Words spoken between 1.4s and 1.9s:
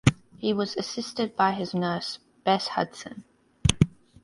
his